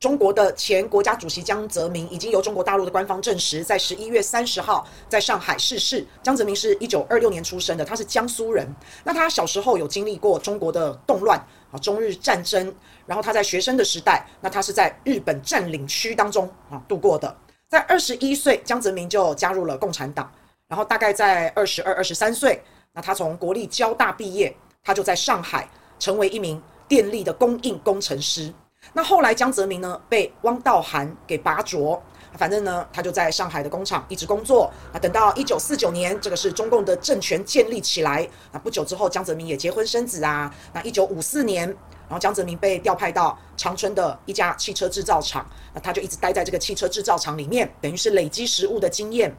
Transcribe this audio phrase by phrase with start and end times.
[0.00, 6.06] 中国的前国家主席江泽民已经由中国大陆的官方证实，在十一月三十号在上海逝世。
[6.22, 8.66] 江泽民是一九二六年出生的，他是江苏人。
[9.04, 11.38] 那他小时候有经历过中国的动乱
[11.70, 12.74] 啊，中日战争。
[13.04, 17.36] 然后他在学生的时代，那他是在日本占领区当中啊度过的。
[17.68, 20.32] 在二十一岁，江泽民就加入了共产党。
[20.66, 22.62] 然后大概在二十二、二十三岁，
[22.94, 28.50] 那他从国立交大毕业，他就在上海成为一名电力的供应工程师。
[28.92, 32.00] 那后来江泽民呢被汪道涵给拔擢，
[32.36, 34.70] 反正呢他就在上海的工厂一直工作。
[34.92, 38.28] 啊等到一九四九年，这个是中共的政权建立起来。
[38.52, 40.52] 啊不久之后，江泽民也结婚生子啊。
[40.72, 49.34] 那一九五四年，然后江泽民被调派到长春的一家汽车制造厂，那他就一直待在这个汽车制造厂里面，等于是累积实务的经验。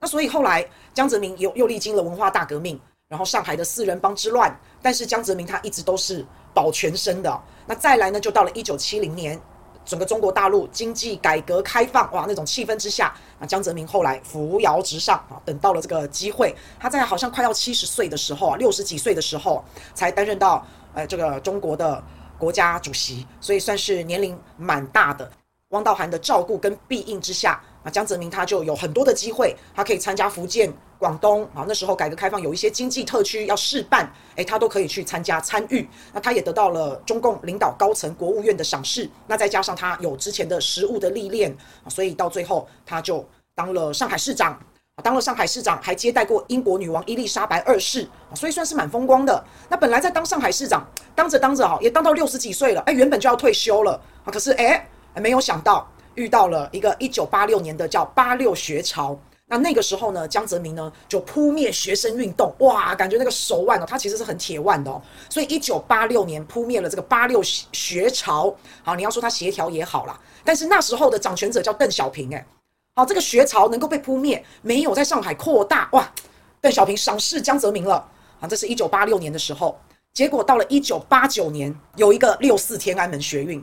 [0.00, 7.42] 那所以后来江泽民又又历经了文化大革命，然后上海的四人帮之乱，但是江泽民他一直都是保全身的。
[7.66, 9.38] 那再来呢，就到了一九七零年，
[9.84, 22.02] 整个中国大陆经济改革开放，哇，那种气氛之下，那江泽民后来扶摇直上啊，等到了这个机会，他在好像快要七十岁的时候啊，六十几岁的时候才担任到呃这个中国的
[22.38, 25.30] 国家主席，所以算是年龄蛮大的。
[25.70, 30.72] 汪道涵的照顾跟庇应之下，啊，江泽民他就有很多的机会，他可以参加福建。
[30.96, 35.86] 广东啊，那时候改革开放有一些经济特区要试办，诶，他都可以去参加参与。
[36.14, 39.10] 那他也得到了中共领导高层国务院的赏识。
[39.26, 43.22] 那再加上他有之前的实务的历练啊，所以到最后他就
[43.54, 44.58] 当了上海市长，
[45.02, 49.44] 当了上海市长，还接待过英国女王伊丽莎白二世，所以算是蛮风光的。
[49.68, 59.18] 那本来在当上海市长，当着当着哈，也当到六十几岁了，哎，原本就要退休了啊，可是诶，没有想到遇到了一个一九八六年的叫八六学潮。
[59.46, 65.00] 那那个时候呢，江泽民呢就扑灭学生运动，哇，感觉那个手腕哦，他其实是很铁腕的哦。
[65.28, 68.52] 所以一九八六年扑灭了这个八六学潮。
[68.82, 72.44] 好，你要说他协调也好啦，但是那时候的掌权者叫邓小平，哎，
[72.96, 76.10] 好，这个学潮能够被扑灭，没有在上海扩大，哇，
[76.62, 78.02] 邓小平赏识江泽民了。
[78.40, 79.78] 好，这是一九八六年的时候，
[80.14, 83.62] 结果到了一九八九年，有一个六四天安门学运。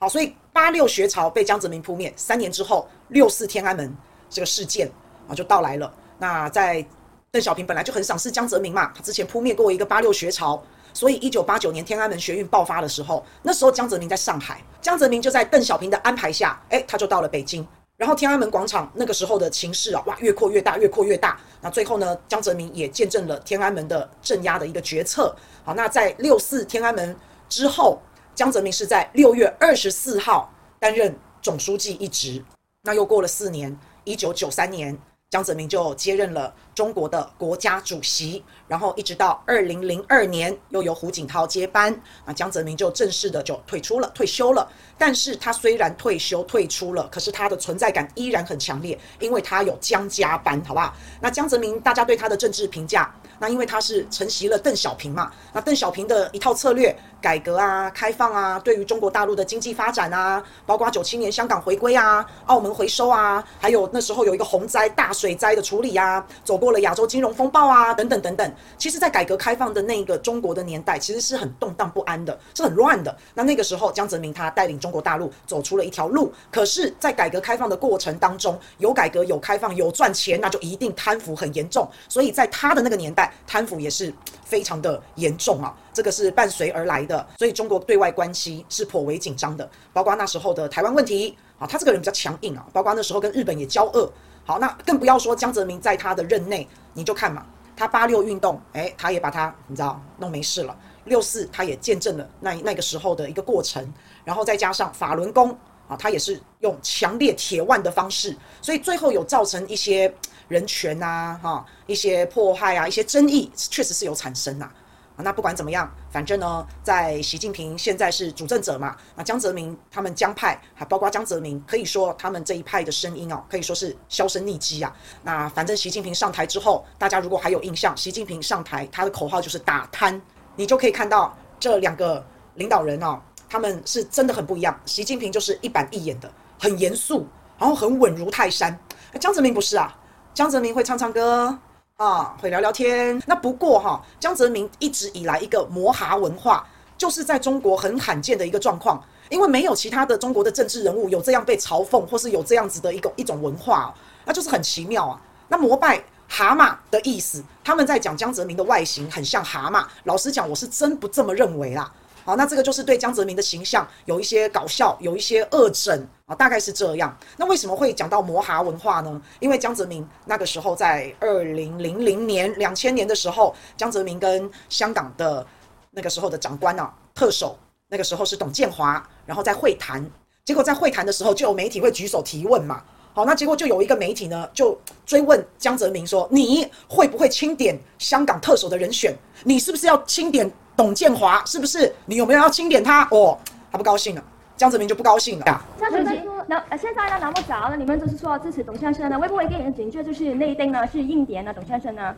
[0.00, 3.92] 好，所以八六学潮被江泽民扑灭，三年之后，六四天安门
[4.30, 4.88] 这个事件。
[5.28, 5.92] 啊，就到来了。
[6.18, 6.86] 那在
[7.30, 10.62] 邓小平本来就很赏识江泽民嘛，他之前扑灭过一个八六学潮，
[10.94, 17.66] 所以一九八九年天安门学运爆发的时候，那时候江泽民在上海，江泽民就在邓小平的安排下，哎，他就到了北京。
[17.96, 21.38] 然后天安门广场那个时候的情势啊，哇，越扩越大，越扩越大。
[21.60, 25.34] 那最后呢，江泽民也见证了天安门的镇压的一个决策。
[25.64, 27.14] 好，那在六四天安门
[27.48, 28.00] 之后，
[28.38, 31.12] 江泽民是在六月二十四号担任
[31.42, 32.40] 总书记一职。
[32.82, 34.96] 那又过了四年，一九九三年。
[35.30, 41.94] 江泽民就接任了中国的国家主席，然后一直到二零零二年，又由胡锦涛接班，
[42.24, 44.66] 啊，江泽民就正式的就退出了，退休了。
[44.96, 50.94] 但是他虽然退休退出了，可是他的存在感依然很强烈，因为他有江家班，好不好？
[51.20, 56.96] 那江泽民大家对他的政治评价，那因为他是承袭了邓小平嘛，那邓小平的一套策略。
[57.20, 68.54] 改革啊，开放啊，对于中国大陆的经济发展啊，包括九七年香港回归啊，澳门回收啊，还有那时候有一个洪灾大水灾的处理啊，走过了亚洲金融风暴啊，等等等等。
[68.76, 73.16] 其实，在改革开放的那个中国的年代，其实是很动荡不安的，是很乱的。
[73.34, 76.32] 那那个时候，江泽民他带领中国大陆走出了一条路。
[76.52, 81.88] 可是，在改革开放的过程当中，有改革有开放有赚钱，那就一定贪腐很严重。
[82.08, 84.14] 所以在他的那个年代，贪腐也是
[84.44, 85.76] 非常的严重啊。
[85.92, 94.08] 这个是伴随而来的，所以中国对外关系是颇为紧张的，包括那时候的台湾问题啊，他这个人比较强硬啊，包括那时候跟日本也交恶，
[94.48, 97.44] 好，那更不要说江泽民在他的任内，你就看嘛，
[97.76, 103.86] 他八六运动，诶，他也把他你知道弄没事了，六四他也见证了那那个时候的一个过程，
[104.24, 105.50] 然后再加上法轮功
[105.86, 110.10] 啊，他也是用强烈铁腕的方式，所以最后有造成一些
[110.48, 114.72] 人权啊，哈，一些迫害啊，一些争议，确实是有产生呐。
[115.20, 124.94] 那不管怎么样，反正呢，在习近平现在是主政者嘛，那江泽民他们江派还包括江泽民，可以说他们这一派的声音哦，可以说是销声匿迹啊。
[125.24, 130.20] 那反正习近平上台之后，大家如果还有印象，习近平上台他的口号就是打贪，
[130.54, 134.78] 你就可以看到这两个领导人哦，他们是真的很不一样。
[134.84, 137.26] 习近平就是一板一眼的，很严肃，
[137.58, 138.78] 然后很稳如泰山。
[139.20, 139.98] 江泽民不是啊，
[140.32, 141.58] 江泽民会唱唱歌。
[141.98, 143.20] 啊，会聊聊天。
[143.26, 146.64] 那不过哈，江泽民一直以来一个摩哈文化，
[146.96, 153.92] 就是在中国很罕见的一个状况，因为没有其他的中国的政治人物有这样被嘲讽，或是有这样子的一个一种文化，
[154.24, 155.20] 那就是很奇妙啊。
[155.48, 159.84] 那膜拜蛤蟆的意思，他们在讲江泽民的外形很像蛤蟆。
[160.04, 161.92] 老实讲，我是真不这么认为啦。
[162.24, 167.16] 好，那这个就是对江泽民的形象有一些搞笑，有一些恶整啊，大概是这样。
[167.38, 169.20] 那为什么会讲到摩哈文化呢？
[169.40, 175.44] 因为江泽民那个时候在二零零零年、两千年的时候，江泽民跟香港的
[175.90, 177.58] 那个时候的长官啊，特首，
[177.88, 180.04] 那个时候是董建华，然后在会谈，
[180.44, 182.84] 结果在会谈的时候就有媒体会举手提问嘛。
[183.14, 189.16] 好，那结果就有一个媒体呢，就追问江泽民说：“你会不会清点香港特首的人选？
[189.44, 191.42] 你是不是要清点董建华？
[191.44, 191.92] 是不是？
[192.04, 193.36] 你有没有要清点他？”哦，
[193.72, 194.22] 他不高兴了，
[194.58, 195.64] 江泽民就不高兴了。
[195.78, 199.16] 江泽民说：“那现在呢，那么早了，你们就是说支持董先生呢？
[199.16, 200.84] 会不会给人感觉就是内定呢？
[200.88, 201.54] 是应点呢？
[201.54, 202.12] 董先生呢？”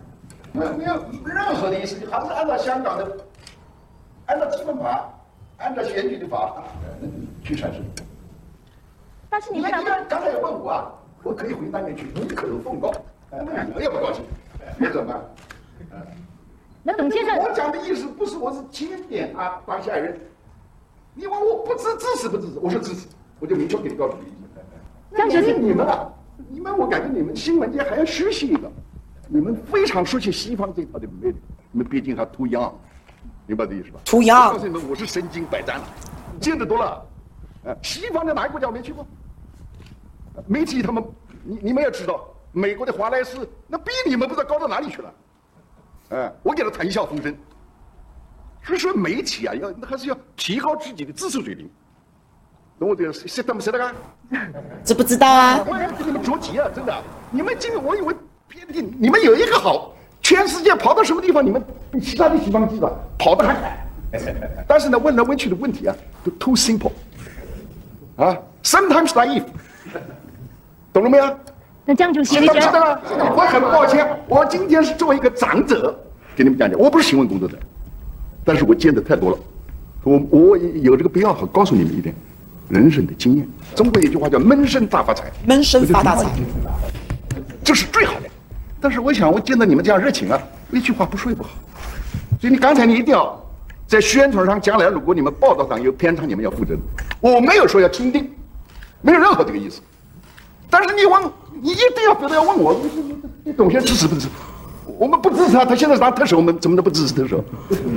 [0.53, 3.17] 没有没有任何的意思，还是按照香港的，
[4.25, 5.13] 按照基本法，
[5.59, 6.65] 按照选举的法
[7.45, 7.85] 去产生。
[9.29, 10.91] 但是你们两个刚才也问我啊，
[11.23, 12.91] 我可以回那边去，无可奉告。
[13.31, 14.25] 我也不高兴，
[14.79, 15.21] 那怎么办？
[16.83, 20.19] 那董先生，我讲的意思不是我是钦点啊当下一任。
[21.15, 22.59] 你问我不支支持不支持？
[22.61, 23.07] 我说支持，
[23.39, 24.33] 我就明确给你告诉你。
[25.17, 26.09] 江泽民，你们啊，
[26.49, 28.71] 你们我感觉你们新闻界还要学习一个，
[29.29, 31.37] 你们非常熟悉西方这套的魅力，
[31.73, 32.73] 你们毕竟还 too young，
[33.47, 34.53] 明白这意思吧？too young。
[34.53, 35.85] 告诉你们，我是身经百战了，
[36.41, 37.05] 见得多了。
[37.83, 39.05] 西方的哪个国家我没去过？
[40.47, 41.05] 媒体他们，
[41.43, 43.37] 你你们也知道，美国的华莱士
[43.67, 45.15] 那比你们不知道高到哪里去了。
[46.11, 47.37] 哎，我给他谈笑风生。
[48.63, 51.69] 所以说媒体啊，要还是要提高自己的知识水平。
[52.79, 53.95] 懂我这个谁懂不懂的？
[54.85, 55.65] 知不知道啊？
[55.67, 56.95] 我给你们着急啊，真的。
[57.31, 58.15] 你们今天我以为
[58.49, 59.93] 偏听，你们有一个好，
[60.23, 63.87] 全世界跑到什么地方，你们比其他的西方记者跑得还快。
[64.67, 66.93] 但是呢，问来问去的问题啊，都 too simple。
[68.17, 69.45] 啊，sometimes naive。
[70.93, 71.39] 懂了没有？
[71.85, 73.01] 那江主席，你觉得？
[73.35, 75.99] 我很抱歉，我今天是作为一个长者
[76.35, 77.59] 给你们讲讲，我不是新闻工作者，
[78.45, 79.39] 但是我见的太多了，
[80.03, 82.15] 我我有这个必要好告诉你们一点
[82.69, 83.47] 人生的经验。
[83.75, 86.27] 中国有句话叫“闷声大发财”，闷声发大财，
[87.63, 88.29] 这是最好的。
[88.81, 90.41] 但是我想，我见到你们这样热情啊，
[90.73, 91.51] 一句话不说也不好。
[92.41, 93.39] 所以你刚才你一定要
[93.87, 96.75] 在宣传上，将来如果你们报道上有偏差，你们要负责。
[97.21, 98.31] 我没有说要钦定，
[99.03, 99.83] 没有任何这个意思。
[100.71, 101.23] 但是你问，
[101.61, 102.81] 你一定要非得要问我，
[103.45, 104.29] 你董先生支持不支持？
[105.01, 107.43] 我们不支持他，他现在是当特首，我们怎么能不支持特首？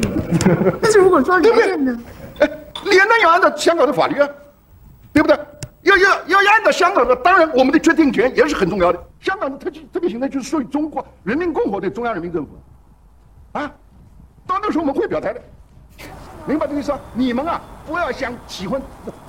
[0.82, 2.00] 但是如果说连任呢？
[2.40, 2.50] 哎，
[2.86, 4.30] 连任要按照香港的法律啊，
[5.12, 5.38] 对不对？
[5.82, 9.04] 要要要按照香港的，当然我们的决定权也是很重要的。
[9.20, 12.52] 香港的特区特别行政区是属于中国人民共和国的中央人民政府，
[13.52, 13.70] 啊，
[14.48, 15.42] 到那时候我们会表态的，
[16.46, 16.94] 明白这个意思？
[17.14, 18.82] 你们啊，不要想喜欢。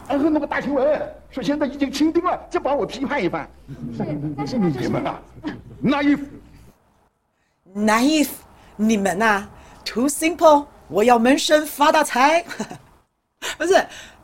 [0.08, 3.48] 然后那个大新闻说现在已经清定了，就把我批判一番。
[3.96, 4.04] 是，
[4.36, 5.18] 但是你们啊
[7.74, 8.28] naive，
[8.76, 9.48] 你们啊
[9.84, 12.44] ，too simple，我要闷声发大财。
[13.58, 13.74] 不是，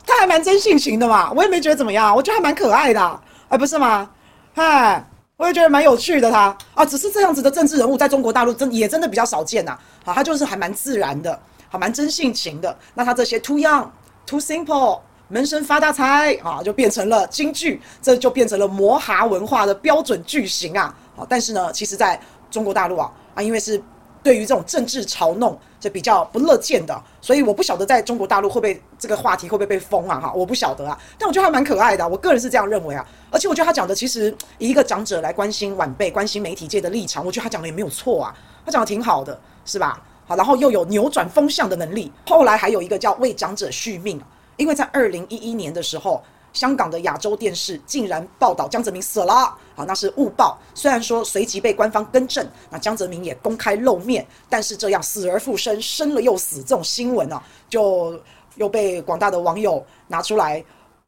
[0.05, 4.09] 他还蛮真性情的嘛，我也没觉得怎么样，我觉得还蛮可爱的，哎，不是吗？
[4.53, 5.05] 嗨，
[5.37, 9.77] 我也觉得蛮有趣的他啊，只是这样子的政治人物在中国大陆真也真的比较少见呐。
[10.03, 11.37] 好，他就是还蛮自然的，
[11.69, 12.75] 好，蛮真性情的。
[12.93, 15.01] 那他这些 too young，too simple。
[15.27, 20.93] 闷声发大财啊，就变成了金句，这就变成了摩哈文化的标准句型啊。
[21.15, 22.19] 好，但是呢，其实在
[22.49, 23.81] 中国大陆啊，啊，因为是
[24.23, 30.19] 对于这种政治嘲弄就比较不乐见的，所以我不晓得在中国大陆会不会这个话题会不会被封啊？
[30.19, 30.97] 哈，我不晓得啊。
[31.17, 33.05] 但我觉得还蛮可爱的，我个人是这样认为啊。
[33.31, 38.35] 而且我觉得他讲的其实以一个长者来关心晚辈、关心媒体界的立场，我觉得他讲的也没有错啊，
[38.65, 40.01] 他讲的挺好的，是吧？
[40.27, 42.11] 好，然后又有扭转风向的能力。
[42.27, 44.21] 后来还有一个叫为长者续命。
[44.57, 46.21] 因为在二零一一年的时候，
[46.53, 50.57] 香港的亚洲电视竟然报道江泽民死了，好，那是误报。
[50.73, 58.19] 虽然说随即被官方更正，那江泽民也公开露面，但是这样死而复生，生了又死这种新闻啊，就
[58.55, 60.63] 又被广大的网友拿出来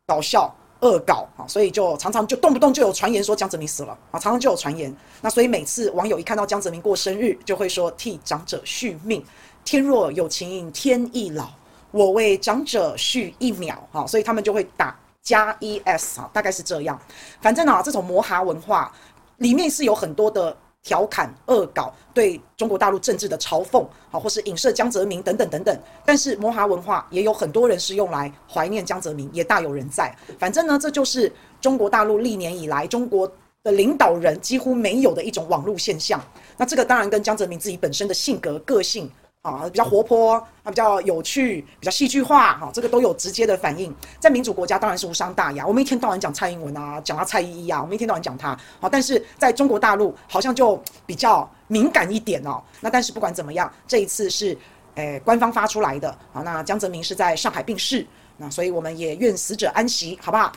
[0.07, 4.95] 搞笑恶搞啊，所以就常常就动不动就有传言说江泽民死了啊，常常就有传言。
[5.21, 9.23] 那所以每次网友一看到江泽民过生日，就会说替长者续命，
[9.65, 11.49] 天若有情天亦老。
[11.91, 16.99] 我为长者续一秒，哈，所以他们就会打加 es 啊，大概是这样。
[17.41, 18.93] 反正啊，这种摩哈文化
[19.37, 25.79] 里面是有很多的调侃、恶搞，对中国大陆政治的嘲讽，好，或是影射江泽民等等等等。
[26.05, 30.13] 但是摩哈文化也有很多人是用来怀念江泽民，也大有人在。
[30.37, 33.25] 反正呢，这就是中国大陆历年以来中国
[33.63, 36.21] 的领导人几乎没有的一种网络现象。
[36.57, 39.09] 那这个当然跟江泽民自己本身的性格、个性。
[39.43, 43.93] 啊，比较活泼，啊，比较有趣，比较戏剧化，哈，这个都有直接的反应。
[44.17, 52.63] 在民主国家当然是无伤大雅，我们一天到晚讲蔡英文啊，讲到蔡依依啊，我们一天到晚讲他，好，但是在中国大陆好像就比较敏感一点哦。
[52.79, 54.57] 那但是不管怎么样，这一次是
[54.95, 56.17] 诶官方发出来的。
[56.31, 58.07] 好，那江泽民是在上海病逝，
[58.37, 60.53] 那所以我们也愿死者安息，好不好？